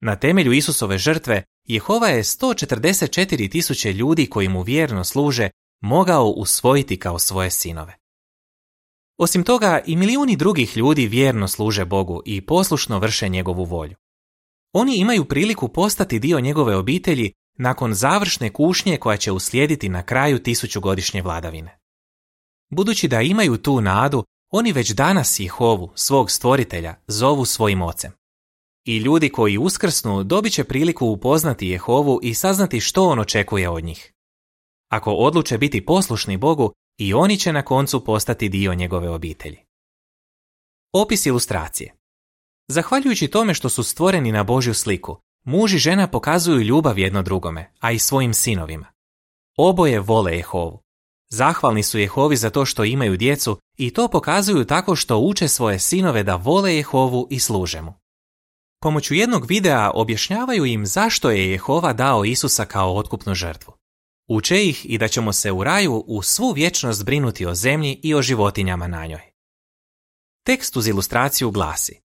Na 0.00 0.16
temelju 0.16 0.52
Isusove 0.52 0.98
žrtve, 0.98 1.42
Jehova 1.64 2.08
je 2.08 2.22
144 2.22 3.50
tisuće 3.50 3.92
ljudi 3.92 4.26
koji 4.26 4.48
mu 4.48 4.62
vjerno 4.62 5.04
služe 5.04 5.50
mogao 5.80 6.26
usvojiti 6.26 6.98
kao 6.98 7.18
svoje 7.18 7.50
sinove. 7.50 7.96
Osim 9.18 9.44
toga, 9.44 9.80
i 9.86 9.96
milijuni 9.96 10.36
drugih 10.36 10.76
ljudi 10.76 11.06
vjerno 11.06 11.48
služe 11.48 11.84
Bogu 11.84 12.22
i 12.24 12.46
poslušno 12.46 12.98
vrše 12.98 13.28
njegovu 13.28 13.64
volju. 13.64 13.94
Oni 14.72 14.96
imaju 14.96 15.24
priliku 15.24 15.68
postati 15.68 16.18
dio 16.18 16.40
njegove 16.40 16.76
obitelji 16.76 17.32
nakon 17.58 17.94
završne 17.94 18.52
kušnje 18.52 18.96
koja 18.96 19.16
će 19.16 19.32
uslijediti 19.32 19.88
na 19.88 20.02
kraju 20.02 20.42
tisućugodišnje 20.42 21.22
vladavine. 21.22 21.78
Budući 22.70 23.08
da 23.08 23.20
imaju 23.20 23.56
tu 23.56 23.80
nadu, 23.80 24.24
oni 24.50 24.72
već 24.72 24.90
danas 24.90 25.40
Jehovu, 25.40 25.92
svog 25.94 26.30
stvoritelja, 26.30 26.94
zovu 27.06 27.44
svojim 27.44 27.82
ocem. 27.82 28.12
I 28.84 28.96
ljudi 28.96 29.28
koji 29.28 29.58
uskrsnu 29.58 30.24
dobit 30.24 30.52
će 30.52 30.64
priliku 30.64 31.06
upoznati 31.06 31.68
Jehovu 31.68 32.20
i 32.22 32.34
saznati 32.34 32.80
što 32.80 33.08
on 33.08 33.18
očekuje 33.18 33.68
od 33.68 33.84
njih. 33.84 34.12
Ako 34.88 35.12
odluče 35.12 35.58
biti 35.58 35.86
poslušni 35.86 36.36
Bogu, 36.36 36.72
i 36.98 37.14
oni 37.14 37.38
će 37.38 37.52
na 37.52 37.62
koncu 37.62 38.04
postati 38.04 38.48
dio 38.48 38.74
njegove 38.74 39.10
obitelji. 39.10 39.58
Opis 40.92 41.26
ilustracije. 41.26 41.94
Zahvaljujući 42.68 43.28
tome 43.28 43.54
što 43.54 43.68
su 43.68 43.82
stvoreni 43.82 44.32
na 44.32 44.42
Božju 44.44 44.74
sliku, 44.74 45.16
muž 45.44 45.74
i 45.74 45.78
žena 45.78 46.08
pokazuju 46.08 46.60
ljubav 46.60 46.98
jedno 46.98 47.22
drugome, 47.22 47.72
a 47.80 47.92
i 47.92 47.98
svojim 47.98 48.34
sinovima. 48.34 48.86
Oboje 49.56 50.00
vole 50.00 50.32
Jehovu. 50.32 50.82
Zahvalni 51.32 51.82
su 51.82 51.98
Jehovi 51.98 52.36
za 52.36 52.50
to 52.50 52.64
što 52.64 52.84
imaju 52.84 53.16
djecu 53.16 53.58
i 53.78 53.90
to 53.90 54.08
pokazuju 54.08 54.64
tako 54.64 54.96
što 54.96 55.18
uče 55.18 55.48
svoje 55.48 55.78
sinove 55.78 56.22
da 56.22 56.36
vole 56.36 56.76
Jehovu 56.76 57.26
i 57.30 57.40
služe 57.40 57.82
mu. 57.82 57.94
Pomoću 58.82 59.14
jednog 59.14 59.46
videa 59.46 59.90
objašnjavaju 59.90 60.64
im 60.64 60.86
zašto 60.86 61.30
je 61.30 61.50
Jehova 61.50 61.92
dao 61.92 62.24
Isusa 62.24 62.64
kao 62.64 62.96
otkupnu 62.96 63.34
žrtvu. 63.34 63.72
Uče 64.28 64.64
ih 64.64 64.86
i 64.90 64.98
da 64.98 65.08
ćemo 65.08 65.32
se 65.32 65.52
u 65.52 65.64
raju 65.64 66.04
u 66.06 66.22
svu 66.22 66.52
vječnost 66.52 67.04
brinuti 67.04 67.46
o 67.46 67.54
zemlji 67.54 68.00
i 68.02 68.14
o 68.14 68.22
životinjama 68.22 68.86
na 68.86 69.06
njoj. 69.06 69.22
Tekst 70.46 70.76
uz 70.76 70.88
ilustraciju 70.88 71.50
glasi 71.50 72.00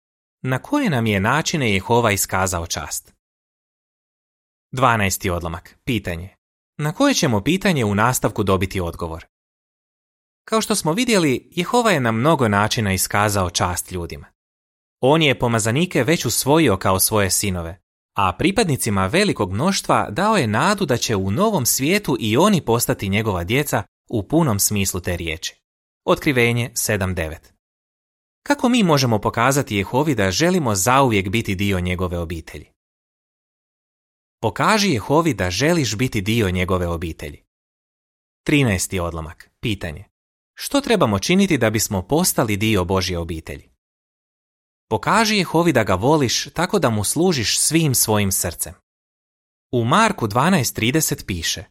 Na 0.43 0.59
koje 0.59 0.91
nam 0.91 1.07
je 1.07 1.21
načine 1.21 1.73
Jehova 1.73 2.13
iskazao 2.13 2.67
čast? 2.67 3.13
12. 4.73 5.31
odlomak. 5.31 5.79
Pitanje. 5.85 6.37
Na 6.79 6.93
koje 6.93 7.15
ćemo 7.15 7.41
pitanje 7.41 7.85
u 7.85 7.95
nastavku 7.95 8.43
dobiti 8.43 8.81
odgovor? 8.81 9.27
Kao 10.45 10.61
što 10.61 10.75
smo 10.75 10.93
vidjeli, 10.93 11.49
Jehova 11.51 11.91
je 11.91 12.01
na 12.01 12.13
mnogo 12.13 12.49
načina 12.49 12.93
iskazao 12.93 13.51
čast 13.51 13.93
ljudima. 13.93 14.27
On 15.01 15.23
je 15.23 15.39
pomazanike 15.39 16.05
već 16.05 16.25
usvojio 16.25 16.77
kao 16.77 17.01
svoje 17.01 17.31
sinove, 17.31 17.81
a 18.17 18.33
pripadnicima 18.39 19.07
velikog 19.07 19.53
mnoštva 19.53 20.11
dao 20.11 20.37
je 20.37 20.47
nadu 20.47 20.87
da 20.87 20.97
će 20.97 21.17
u 21.17 21.31
novom 21.31 21.67
svijetu 21.67 22.17
i 22.21 22.37
oni 22.37 22.61
postati 22.61 23.09
njegova 23.09 23.45
djeca 23.45 23.83
u 24.11 24.29
punom 24.29 24.59
smislu 24.59 25.01
te 25.01 25.17
riječi. 25.17 25.63
Otkrivenje 26.07 26.71
7.9 26.75 27.37
Kako 28.47 28.69
mi 28.69 28.83
možemo 28.83 29.19
pokazati 29.19 29.77
Jehovi 29.77 30.15
da 30.15 30.31
želimo 30.31 30.75
zauvijek 30.75 31.29
biti 31.29 31.55
dio 31.55 31.81
njegove 31.81 32.19
obitelji? 32.19 32.72
Pokaži 34.43 34.91
Jehovi 34.91 35.35
da 35.35 35.51
želiš 35.51 35.97
biti 35.97 36.21
dio 36.21 36.51
njegove 36.51 36.89
obitelji. 36.89 37.43
13. 38.47 39.01
odlomak. 39.01 39.51
Pitanje. 39.61 40.05
Što 40.55 40.81
trebamo 40.81 41.19
činiti 41.19 41.59
da 41.59 41.71
bismo 41.71 42.03
postali 42.03 42.57
dio 42.57 42.85
Božje 42.85 43.19
obitelji? 43.19 43.71
Pokaži 44.91 45.37
Jehovi 45.37 45.73
da 45.73 45.85
ga 45.85 45.95
voliš 45.95 46.49
tako 46.55 46.79
da 46.79 46.91
mu 46.91 47.05
služiš 47.05 47.59
svim 47.59 47.95
svojim 47.95 48.33
srcem. 48.33 48.75
U 49.73 49.85
Marku 49.85 50.27
12.30 50.27 51.27
piše 51.27 51.65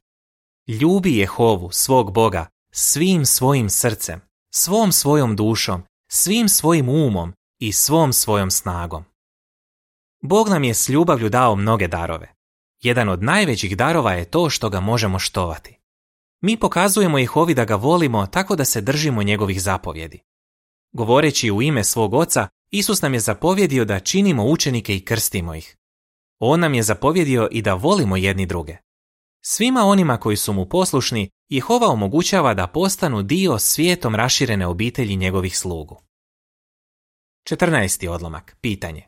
Ljubi 0.68 1.18
Jehovu, 1.18 1.72
svog 1.72 2.14
Boga, 2.14 2.48
svim 2.74 3.26
svojim 3.26 3.70
srcem, 3.70 4.22
svom 4.54 4.92
svojom 4.92 5.36
dušom, 5.36 5.84
svim 6.12 6.50
svojim 6.50 6.90
umom 6.90 7.34
i 7.60 7.72
svom 7.74 8.14
svojom 8.14 8.52
snagom. 8.52 9.06
Bog 10.22 10.50
nam 10.50 10.64
je 10.64 10.74
s 10.74 10.90
ljubavlju 10.90 11.30
dao 11.30 11.56
mnoge 11.56 11.88
darove. 11.88 12.41
Jedan 12.82 13.10
od 13.10 13.24
najvećih 13.24 13.78
darova 13.78 14.14
je 14.14 14.26
to 14.26 14.50
što 14.50 14.70
ga 14.70 14.80
možemo 14.80 15.20
štovati. 15.20 15.78
Mi 16.42 16.58
pokazujemo 16.58 17.18
Jehovi 17.18 17.54
da 17.54 17.66
ga 17.66 17.76
volimo 17.76 18.26
tako 18.26 18.56
da 18.56 18.66
se 18.66 18.82
držimo 18.82 19.24
njegovih 19.24 19.62
zapovjedi. 19.62 20.20
Govoreći 20.92 21.52
u 21.52 21.62
ime 21.62 21.84
svog 21.84 22.14
oca, 22.14 22.48
Isus 22.72 23.02
nam 23.02 23.14
je 23.14 23.20
zapovjedio 23.20 23.86
da 23.86 24.00
činimo 24.00 24.46
učenike 24.46 24.96
i 24.96 25.06
krstimo 25.06 25.56
ih. 25.56 25.78
On 26.40 26.60
nam 26.60 26.74
je 26.74 26.84
zapovjedio 26.84 27.48
i 27.52 27.62
da 27.62 27.74
volimo 27.74 28.18
jedni 28.18 28.46
druge. 28.46 28.78
Svima 29.42 29.82
onima 29.82 30.18
koji 30.18 30.38
su 30.38 30.54
mu 30.54 30.66
poslušni, 30.66 31.30
Jehova 31.50 31.88
omogućava 31.88 32.54
da 32.54 32.68
postanu 32.68 33.24
dio 33.24 33.60
svijetom 33.60 34.16
raširene 34.16 34.68
obitelji 34.68 35.16
njegovih 35.16 35.58
slugu. 35.58 36.02
14. 37.50 38.10
odlomak. 38.10 38.58
Pitanje. 38.62 39.08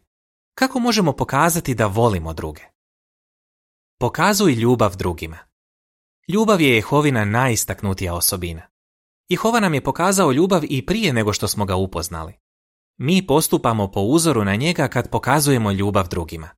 Kako 0.55 0.79
možemo 0.79 1.13
pokazati 1.13 1.75
da 1.75 1.87
volimo 1.87 2.33
druge? 2.33 2.72
Pokazuj 4.03 4.53
ljubav 4.53 4.95
drugima. 4.95 5.37
Ljubav 6.27 6.61
je 6.61 6.75
Jehovina 6.75 7.25
najistaknutija 7.25 8.13
osobina. 8.13 8.61
Jehova 9.29 9.59
nam 9.59 9.73
je 9.73 9.83
pokazao 9.83 10.31
ljubav 10.31 10.61
i 10.69 10.85
prije 10.85 11.13
nego 11.13 11.33
što 11.33 11.47
smo 11.47 11.65
ga 11.65 11.75
upoznali. 11.75 12.33
Mi 12.97 13.27
postupamo 13.27 13.91
po 13.91 14.01
uzoru 14.01 14.43
na 14.43 14.55
njega 14.55 14.87
kad 14.87 15.09
pokazujemo 15.09 15.71
ljubav 15.71 16.07
drugima. 16.07 16.49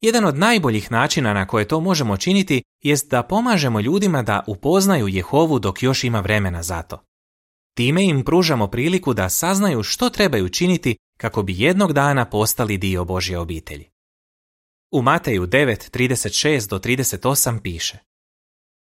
Jedan 0.00 0.24
od 0.24 0.38
najboljih 0.38 0.92
načina 0.92 1.32
na 1.32 1.46
koje 1.46 1.68
to 1.68 1.80
možemo 1.80 2.16
činiti 2.16 2.62
jest 2.82 3.10
da 3.10 3.22
pomažemo 3.22 3.80
ljudima 3.80 4.22
da 4.22 4.44
upoznaju 4.46 5.08
Jehovu 5.08 5.58
dok 5.58 5.82
još 5.82 6.04
ima 6.04 6.20
vremena 6.20 6.62
za 6.62 6.82
to. 6.82 7.04
Time 7.76 8.04
im 8.04 8.24
pružamo 8.24 8.66
priliku 8.66 9.14
da 9.14 9.28
saznaju 9.28 9.82
što 9.82 10.10
trebaju 10.10 10.48
činiti 10.48 10.96
kako 11.16 11.42
bi 11.42 11.60
jednog 11.60 11.92
dana 11.92 12.24
postali 12.24 12.78
dio 12.78 13.04
Božje 13.04 13.38
obitelji. 13.38 13.93
U 14.94 15.02
Mateju 15.02 15.46
9.36 15.46 16.68
do 16.68 16.78
38 16.78 17.60
piše 17.60 17.98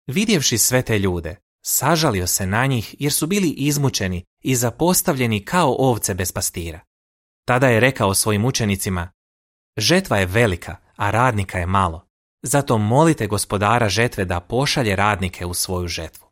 Vidjevši 0.06 0.58
sve 0.58 0.82
te 0.82 0.98
ljude, 0.98 1.36
sažalio 1.64 2.26
se 2.26 2.46
na 2.46 2.66
njih 2.66 2.94
jer 2.98 3.12
su 3.12 3.26
bili 3.26 3.48
izmučeni 3.50 4.24
i 4.42 4.56
zapostavljeni 4.56 5.44
kao 5.44 5.76
ovce 5.78 6.14
bez 6.14 6.32
pastira. 6.32 6.80
Tada 7.44 7.68
je 7.68 7.80
rekao 7.80 8.14
svojim 8.14 8.44
učenicima, 8.44 9.10
žetva 9.76 10.18
je 10.18 10.26
velika, 10.26 10.76
a 10.96 11.10
radnika 11.10 11.58
je 11.58 11.66
malo, 11.66 12.06
zato 12.42 12.78
molite 12.78 13.26
gospodara 13.26 13.88
žetve 13.88 14.24
da 14.24 14.40
pošalje 14.40 14.96
radnike 14.96 15.46
u 15.46 15.54
svoju 15.54 15.88
žetvu. 15.88 16.26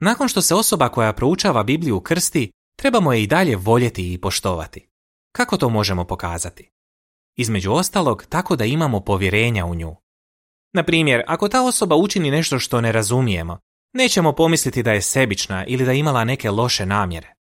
Nakon 0.00 0.28
što 0.28 0.42
se 0.42 0.54
osoba 0.54 0.88
koja 0.88 1.12
proučava 1.12 1.62
Bibliju 1.62 2.00
krsti, 2.00 2.50
trebamo 2.76 3.12
je 3.12 3.22
i 3.22 3.26
dalje 3.26 3.56
voljeti 3.56 4.12
i 4.12 4.20
poštovati. 4.20 4.88
Kako 5.32 5.56
to 5.56 5.68
možemo 5.68 6.04
pokazati? 6.04 6.71
Između 7.36 7.72
ostalog, 7.72 8.26
tako 8.28 8.56
da 8.56 8.64
imamo 8.64 9.00
povjerenja 9.00 9.66
u 9.66 9.74
nju. 9.74 9.96
Na 10.74 10.82
primjer, 10.82 11.22
ako 11.26 11.48
ta 11.48 11.62
osoba 11.62 11.96
učini 11.96 12.30
nešto 12.30 12.58
što 12.58 12.80
ne 12.80 12.92
razumijemo, 12.92 13.58
nećemo 13.92 14.32
pomisliti 14.32 14.82
da 14.82 14.92
je 14.92 15.02
sebična 15.02 15.64
ili 15.66 15.84
da 15.84 15.92
imala 15.92 16.24
neke 16.24 16.50
loše 16.50 16.86
namjere. 16.86 17.34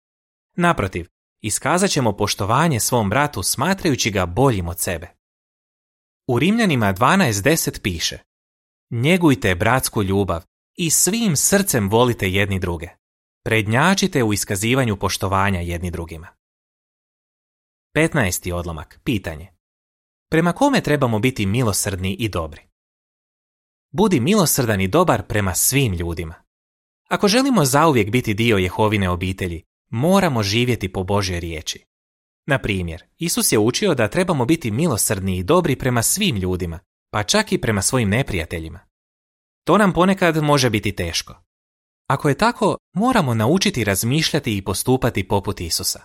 Naprotiv, 0.57 1.07
iskazat 1.43 1.91
ćemo 1.91 2.17
poštovanje 2.17 2.81
svom 2.81 3.11
bratu 3.11 3.43
smatrajući 3.43 4.11
ga 4.11 4.27
boljim 4.27 4.69
od 4.69 4.79
sebe. 4.79 5.09
U 6.29 6.39
Rimljanima 6.39 6.95
12.10 6.95 7.81
piše 7.83 8.19
Njegujte 8.91 9.55
bratsku 9.55 10.03
ljubav 10.03 10.43
i 10.77 10.91
svim 10.91 11.37
srcem 11.37 11.89
volite 11.89 12.31
jedni 12.31 12.59
druge. 12.59 12.89
Prednjačite 13.45 14.23
u 14.23 14.33
iskazivanju 14.33 14.97
poštovanja 14.97 15.61
jedni 15.61 15.91
drugima. 15.91 16.29
15. 17.97 18.53
odlomak. 18.53 19.01
Pitanje. 19.05 19.60
Prema 20.33 20.53
kome 20.53 20.81
trebamo 20.81 21.19
biti 21.19 21.47
milosrdni 21.47 22.17
i 22.19 22.29
dobri? 22.29 22.63
Budi 23.93 24.21
milosrdan 24.21 24.81
i 24.81 24.89
dobar 24.89 25.27
prema 25.27 25.55
svim 25.55 25.93
ljudima. 25.93 26.35
Ako 27.09 27.29
želimo 27.29 27.65
zauvijek 27.65 28.11
biti 28.11 28.35
dio 28.35 28.57
Jehovine 28.57 29.11
obitelji, 29.11 29.63
moramo 29.89 30.43
živjeti 30.43 30.93
po 30.93 31.05
Božoj 31.05 31.41
riječi. 31.41 31.85
Na 32.47 32.59
primjer, 32.59 33.05
Isus 33.19 33.53
je 33.53 33.59
učio 33.59 33.95
da 33.95 34.09
trebamo 34.09 34.45
biti 34.45 34.71
milosrdni 34.71 35.39
i 35.39 35.45
dobri 35.45 35.77
prema 35.77 36.03
svim 36.03 36.37
ljudima, 36.37 36.79
pa 37.13 37.23
čak 37.23 37.53
i 37.53 37.61
prema 37.61 37.83
svojim 37.83 38.09
neprijateljima. 38.09 38.81
To 39.65 39.79
nam 39.79 39.93
ponekad 39.93 40.37
može 40.43 40.71
biti 40.71 40.93
teško. 40.93 41.43
Ako 42.07 42.29
je 42.29 42.39
tako, 42.39 42.77
moramo 42.95 43.35
naučiti 43.35 43.85
razmišljati 43.85 44.57
i 44.57 44.65
postupati 44.65 45.29
poput 45.29 45.61
Isusa. 45.61 46.01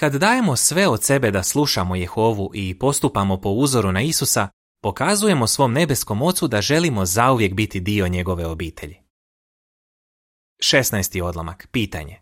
Kad 0.00 0.14
dajemo 0.14 0.56
sve 0.56 0.88
od 0.88 1.04
sebe 1.04 1.30
da 1.30 1.42
slušamo 1.42 1.96
Jehovu 1.96 2.50
i 2.54 2.78
postupamo 2.78 3.40
po 3.40 3.48
uzoru 3.48 3.92
na 3.92 4.00
Isusa, 4.00 4.48
pokazujemo 4.82 5.46
svom 5.46 5.72
nebeskom 5.72 6.22
ocu 6.22 6.48
da 6.48 6.60
želimo 6.60 7.04
zauvijek 7.06 7.54
biti 7.54 7.80
dio 7.80 8.08
njegove 8.08 8.46
obitelji. 8.46 8.96
16. 10.72 11.22
odlomak. 11.22 11.68
Pitanje. 11.72 12.20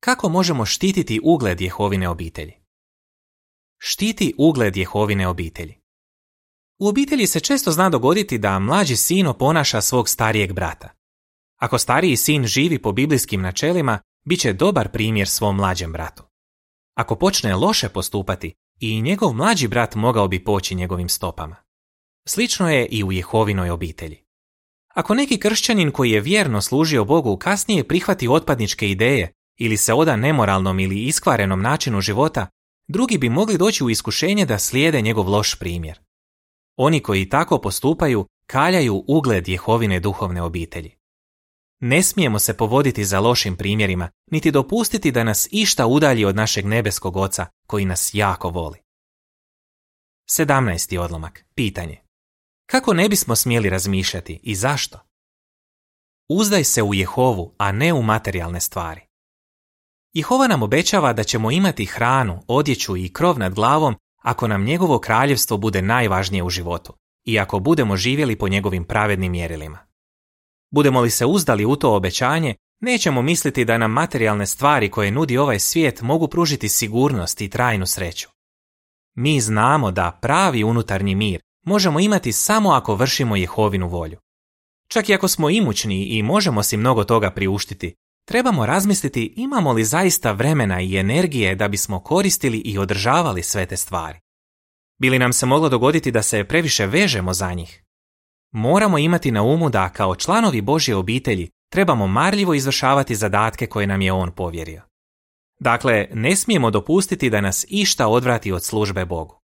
Kako 0.00 0.28
možemo 0.28 0.64
štititi 0.64 1.20
ugled 1.24 1.60
Jehovine 1.60 2.08
obitelji? 2.08 2.52
Štiti 3.78 4.34
ugled 4.38 4.76
Jehovine 4.76 5.28
obitelji. 5.28 5.74
U 6.78 6.88
obitelji 6.88 7.26
se 7.26 7.40
često 7.40 7.72
zna 7.72 7.88
dogoditi 7.88 8.38
da 8.38 8.58
mlađi 8.58 8.96
sino 8.96 9.32
ponaša 9.34 9.80
svog 9.80 10.08
starijeg 10.08 10.52
brata. 10.52 10.88
Ako 11.60 11.78
stariji 11.78 12.16
sin 12.16 12.44
živi 12.44 12.82
po 12.82 12.92
biblijskim 12.92 13.40
načelima, 13.40 13.98
bit 14.24 14.40
će 14.40 14.52
dobar 14.52 14.88
primjer 14.92 15.28
svom 15.28 15.56
mlađem 15.56 15.92
bratu. 15.92 16.35
Ako 16.96 17.16
počne 17.16 17.54
loše 17.54 17.88
postupati, 17.88 18.54
i 18.80 19.02
njegov 19.02 19.32
mlađi 19.32 19.68
brat 19.68 19.94
mogao 19.94 20.28
bi 20.28 20.44
poći 20.44 20.74
njegovim 20.74 21.08
stopama. 21.08 21.56
Slično 22.28 22.70
je 22.70 22.86
i 22.86 23.04
u 23.04 23.12
Jehovinoj 23.12 23.70
obitelji. 23.70 24.22
Ako 24.94 25.14
neki 25.14 25.38
kršćanin 25.38 25.90
koji 25.90 26.10
je 26.10 26.20
vjerno 26.20 26.62
služio 26.62 27.04
Bogu 27.04 27.36
kasnije 27.36 27.88
prihvati 27.88 28.28
otpadničke 28.28 28.90
ideje 28.90 29.32
ili 29.58 29.76
se 29.76 29.94
oda 29.94 30.16
nemoralnom 30.16 30.80
ili 30.80 31.02
iskvarenom 31.02 31.62
načinu 31.62 32.00
života, 32.00 32.46
drugi 32.88 33.18
bi 33.18 33.28
mogli 33.28 33.58
doći 33.58 33.84
u 33.84 33.90
iskušenje 33.90 34.46
da 34.46 34.58
slijede 34.58 35.00
njegov 35.00 35.28
loš 35.28 35.58
primjer. 35.58 36.00
Oni 36.76 37.00
koji 37.00 37.28
tako 37.28 37.60
postupaju 37.60 38.26
kaljaju 38.46 39.04
ugled 39.06 39.48
Jehovine 39.48 40.00
duhovne 40.00 40.42
obitelji. 40.42 40.96
Ne 41.80 42.02
smijemo 42.02 42.38
se 42.38 42.56
povoditi 42.56 43.04
za 43.04 43.20
lošim 43.20 43.56
primjerima, 43.56 44.08
niti 44.30 44.50
dopustiti 44.50 45.12
da 45.12 45.24
nas 45.24 45.48
išta 45.50 45.86
udalji 45.86 46.24
od 46.24 46.36
našeg 46.36 46.66
nebeskog 46.66 47.16
oca 47.16 47.46
koji 47.66 47.84
nas 47.84 48.10
jako 48.12 48.50
voli. 48.50 48.78
17. 50.30 50.98
odlomak. 50.98 51.44
Pitanje. 51.54 52.00
Kako 52.70 52.94
ne 52.94 53.08
bismo 53.08 53.36
smjeli 53.36 53.70
razmišljati 53.70 54.40
i 54.42 54.54
zašto? 54.54 54.98
Uzdaj 56.28 56.64
se 56.64 56.82
u 56.82 56.94
Jehovu, 56.94 57.54
a 57.58 57.72
ne 57.72 57.92
u 57.92 58.02
materijalne 58.02 58.60
stvari. 58.60 59.00
Jehova 60.12 60.46
nam 60.46 60.62
obećava 60.62 61.12
da 61.12 61.24
ćemo 61.24 61.50
imati 61.50 61.86
hranu, 61.86 62.42
odjeću 62.48 62.96
i 62.96 63.12
krov 63.12 63.38
nad 63.38 63.54
glavom 63.54 63.96
ako 64.22 64.48
nam 64.48 64.64
njegovo 64.64 64.98
kraljevstvo 64.98 65.56
bude 65.56 65.82
najvažnije 65.82 66.42
u 66.42 66.50
životu 66.50 66.94
i 67.24 67.38
ako 67.38 67.58
budemo 67.58 67.96
živjeli 67.96 68.38
po 68.38 68.48
njegovim 68.48 68.84
pravednim 68.84 69.32
mjerilima. 69.32 69.85
Budemo 70.76 71.00
li 71.00 71.10
se 71.10 71.26
uzdali 71.26 71.64
u 71.64 71.76
to 71.76 71.96
obećanje, 71.96 72.54
nećemo 72.80 73.22
misliti 73.22 73.64
da 73.64 73.78
nam 73.78 73.92
materijalne 73.92 74.46
stvari 74.46 74.90
koje 74.90 75.10
nudi 75.10 75.38
ovaj 75.38 75.58
svijet 75.58 76.02
mogu 76.02 76.28
pružiti 76.28 76.68
sigurnost 76.68 77.40
i 77.40 77.50
trajnu 77.50 77.86
sreću. 77.86 78.28
Mi 79.14 79.40
znamo 79.40 79.90
da 79.90 80.18
pravi 80.22 80.64
unutarnji 80.64 81.14
mir 81.14 81.40
možemo 81.64 82.00
imati 82.00 82.32
samo 82.32 82.70
ako 82.70 82.94
vršimo 82.94 83.36
Jehovinu 83.36 83.88
volju. 83.88 84.18
Čak 84.88 85.08
i 85.08 85.14
ako 85.14 85.28
smo 85.28 85.50
imućni 85.50 86.04
i 86.04 86.22
možemo 86.22 86.62
si 86.62 86.76
mnogo 86.76 87.04
toga 87.04 87.30
priuštiti, 87.30 87.94
trebamo 88.28 88.66
razmisliti 88.66 89.34
imamo 89.36 89.72
li 89.72 89.84
zaista 89.84 90.32
vremena 90.32 90.80
i 90.80 90.96
energije 90.96 91.54
da 91.54 91.68
bismo 91.68 92.00
koristili 92.00 92.58
i 92.58 92.78
održavali 92.78 93.42
sve 93.42 93.66
te 93.66 93.76
stvari. 93.76 94.18
Bili 95.00 95.18
nam 95.18 95.32
se 95.32 95.46
moglo 95.46 95.68
dogoditi 95.68 96.10
da 96.10 96.22
se 96.22 96.44
previše 96.44 96.86
vežemo 96.86 97.34
za 97.34 97.52
njih? 97.52 97.85
Moramo 98.56 98.98
imati 98.98 99.30
na 99.30 99.42
umu 99.42 99.70
da 99.70 99.88
kao 99.88 100.16
članovi 100.16 100.60
Božje 100.60 100.96
obitelji 100.96 101.48
trebamo 101.72 102.06
marljivo 102.06 102.54
izvršavati 102.54 103.14
zadatke 103.14 103.66
koje 103.66 103.86
nam 103.86 104.02
je 104.02 104.12
On 104.12 104.30
povjerio. 104.30 104.82
Dakle, 105.60 106.08
ne 106.12 106.36
smijemo 106.36 106.70
dopustiti 106.70 107.30
da 107.30 107.40
nas 107.40 107.64
išta 107.68 108.08
odvrati 108.08 108.52
od 108.52 108.64
službe 108.64 109.04
Bogu. 109.04 109.40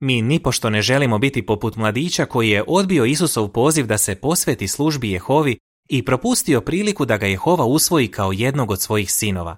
Mi 0.00 0.22
nipošto 0.22 0.70
ne 0.70 0.82
želimo 0.82 1.18
biti 1.18 1.46
poput 1.46 1.76
mladića 1.76 2.26
koji 2.26 2.50
je 2.50 2.64
odbio 2.66 3.04
Isusov 3.04 3.48
poziv 3.48 3.86
da 3.86 3.98
se 3.98 4.14
posveti 4.14 4.68
službi 4.68 5.10
Jehovi 5.10 5.58
i 5.88 6.04
propustio 6.04 6.60
priliku 6.60 7.04
da 7.04 7.16
ga 7.16 7.26
Jehova 7.26 7.64
usvoji 7.64 8.08
kao 8.08 8.32
jednog 8.32 8.70
od 8.70 8.80
svojih 8.80 9.12
sinova. 9.12 9.56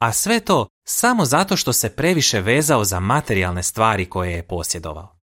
A 0.00 0.12
sve 0.12 0.40
to 0.40 0.66
samo 0.86 1.24
zato 1.24 1.56
što 1.56 1.72
se 1.72 1.96
previše 1.96 2.40
vezao 2.40 2.84
za 2.84 3.00
materijalne 3.00 3.62
stvari 3.62 4.06
koje 4.06 4.32
je 4.32 4.42
posjedovao. 4.42 5.19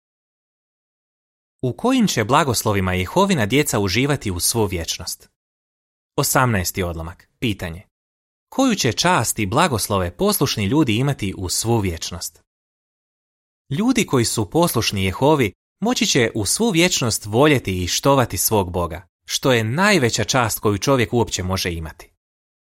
U 1.63 1.73
kojim 1.73 2.07
će 2.07 2.23
blagoslovima 2.23 2.93
Jehovina 2.93 3.45
djeca 3.45 3.79
uživati 3.79 4.31
u 4.31 4.39
svu 4.39 4.65
vječnost? 4.65 5.29
18. 6.19 6.83
odlomak. 6.83 7.29
Pitanje. 7.39 7.81
Koju 8.49 8.75
će 8.75 8.91
čast 8.91 9.39
i 9.39 9.45
blagoslove 9.45 10.11
poslušni 10.17 10.65
ljudi 10.65 10.95
imati 10.95 11.33
u 11.37 11.49
svu 11.49 11.79
vječnost? 11.79 12.41
Ljudi 13.69 14.05
koji 14.05 14.25
su 14.25 14.49
poslušni 14.49 15.05
Jehovi 15.05 15.53
moći 15.81 16.05
će 16.05 16.31
u 16.35 16.45
svu 16.45 16.69
vječnost 16.69 17.25
voljeti 17.25 17.83
i 17.83 17.87
štovati 17.87 18.37
svog 18.37 18.71
Boga, 18.71 19.07
što 19.25 19.53
je 19.53 19.63
najveća 19.63 20.23
čast 20.23 20.59
koju 20.59 20.77
čovjek 20.77 21.13
uopće 21.13 21.43
može 21.43 21.73
imati. 21.73 22.09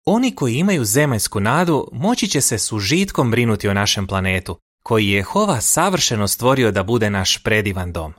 Oni 0.06 0.36
koji 0.36 0.56
imaju 0.56 0.86
zemaljsku 0.86 1.40
nadu 1.40 1.90
moći 1.92 2.28
će 2.28 2.42
se 2.42 2.58
s 2.58 2.72
užitkom 2.72 3.32
brinuti 3.32 3.68
o 3.68 3.74
našem 3.74 4.08
planetu, 4.08 4.60
koji 4.84 5.08
je 5.08 5.16
Jehova 5.16 5.62
savršeno 5.62 6.28
stvorio 6.28 6.72
da 6.72 6.84
bude 6.84 7.10
naš 7.10 7.44
predivan 7.44 7.92
dom. 7.92 8.14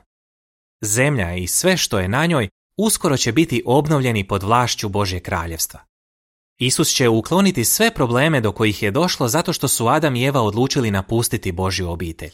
Zemlja 0.81 1.35
i 1.35 1.47
sve 1.47 1.77
što 1.77 1.99
je 1.99 2.07
na 2.07 2.25
njoj 2.25 2.49
uskoro 2.77 3.17
će 3.17 3.31
biti 3.31 3.63
obnovljeni 3.65 4.27
pod 4.27 4.43
vlašću 4.43 4.89
Božje 4.89 5.19
kraljevstva. 5.19 5.79
Isus 6.59 6.89
će 6.89 7.09
ukloniti 7.09 7.65
sve 7.65 7.93
probleme 7.93 8.41
do 8.41 8.51
kojih 8.51 8.83
je 8.83 8.91
došlo 8.91 9.27
zato 9.27 9.53
što 9.53 9.67
su 9.67 9.87
Adam 9.87 10.15
i 10.15 10.25
Eva 10.25 10.41
odlučili 10.41 10.91
napustiti 10.91 11.51
Božju 11.51 11.89
obitelj. 11.89 12.31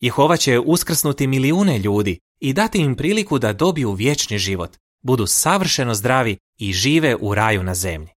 Jehova 0.00 0.36
će 0.36 0.58
uskrsnuti 0.58 1.26
milijune 1.26 1.78
ljudi 1.78 2.18
i 2.40 2.52
dati 2.52 2.78
im 2.78 2.96
priliku 2.96 3.38
da 3.38 3.52
dobiju 3.52 3.92
vječni 3.92 4.38
život, 4.38 4.76
budu 5.02 5.26
savršeno 5.26 5.94
zdravi 5.94 6.36
i 6.58 6.72
žive 6.72 7.16
u 7.20 7.34
raju 7.34 7.62
na 7.62 7.74
zemlji. 7.74 8.08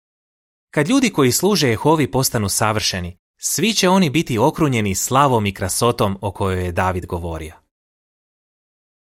Kad 0.70 0.88
ljudi 0.88 1.10
koji 1.10 1.32
služe 1.32 1.68
Jehovi 1.68 2.10
postanu 2.10 2.48
savršeni, 2.48 3.16
svi 3.40 3.72
će 3.72 3.88
oni 3.88 4.10
biti 4.10 4.38
okrunjeni 4.38 4.94
slavom 4.94 5.46
i 5.46 5.54
krasotom 5.54 6.18
o 6.20 6.32
kojoj 6.32 6.64
je 6.64 6.72
David 6.72 7.06
govorio. 7.06 7.52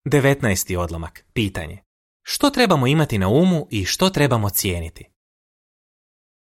19. 0.07 0.77
odlomak. 0.77 1.25
Pitanje. 1.33 1.83
Što 2.23 2.51
trebamo 2.51 2.87
imati 2.87 3.19
na 3.19 3.29
umu 3.29 3.67
i 3.71 3.85
što 3.85 4.11
trebamo 4.11 4.51
cijeniti? 4.51 5.05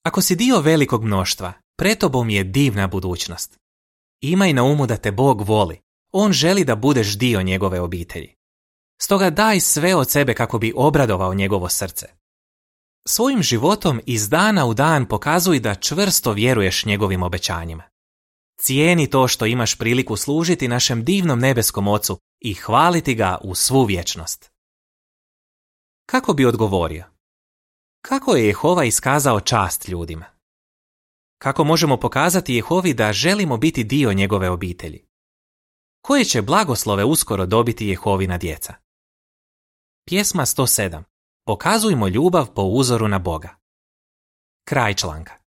Ako 0.03 0.21
si 0.21 0.35
dio 0.35 0.59
velikog 0.59 1.03
mnoštva, 1.03 1.53
pretobom 1.77 2.29
je 2.29 2.43
divna 2.43 2.87
budućnost. 2.87 3.57
Imaj 4.21 4.53
na 4.53 4.63
umu 4.63 4.87
da 4.87 4.97
te 4.97 5.11
Bog 5.11 5.41
voli. 5.41 5.79
On 6.11 6.33
želi 6.33 6.65
da 6.65 6.75
budeš 6.75 7.17
dio 7.17 7.41
njegove 7.41 7.81
obitelji. 7.81 8.33
Stoga 9.01 9.29
daj 9.29 9.59
sve 9.59 9.95
od 9.95 10.09
sebe 10.09 10.33
kako 10.33 10.59
bi 10.59 10.73
obradovao 10.75 11.33
njegovo 11.33 11.69
srce. 11.69 12.07
Svojim 13.07 13.43
životom 13.43 14.01
iz 14.05 14.29
dana 14.29 14.65
u 14.65 14.73
dan 14.73 15.05
pokazuj 15.05 15.59
da 15.59 15.75
čvrsto 15.75 16.33
vjeruješ 16.33 16.85
njegovim 16.85 17.23
obećanjima. 17.23 17.83
Cijeni 18.59 19.09
to 19.09 19.27
što 19.27 19.45
imaš 19.45 19.77
priliku 19.77 20.15
služiti 20.17 20.67
našem 20.67 21.03
divnom 21.03 21.39
nebeskom 21.39 21.87
ocu 21.87 22.19
i 22.39 22.53
hvaliti 22.53 23.15
ga 23.15 23.37
u 23.43 23.55
svu 23.55 23.83
vječnost. 23.83 24.51
Kako 26.05 26.33
bi 26.33 26.45
odgovorio? 26.45 27.05
Kako 28.01 28.35
je 28.35 28.47
Jehova 28.47 28.83
iskazao 28.83 29.39
čast 29.39 29.87
ljudima? 29.87 30.25
Kako 31.37 31.63
možemo 31.63 31.97
pokazati 31.97 32.55
Jehovi 32.55 32.93
da 32.93 33.13
želimo 33.13 33.57
biti 33.57 33.83
dio 33.83 34.13
njegove 34.13 34.49
obitelji? 34.49 35.05
Koje 36.01 36.25
će 36.25 36.41
blagoslove 36.41 37.03
uskoro 37.03 37.45
dobiti 37.45 37.87
Jehovina 37.87 38.37
djeca? 38.37 38.73
Pjesma 40.05 40.45
107. 40.45 41.03
Pokazujmo 41.45 42.07
ljubav 42.07 42.53
po 42.53 42.61
uzoru 42.61 43.07
na 43.07 43.19
Boga. 43.19 43.55
Kraj 44.67 44.93
članka. 44.93 45.46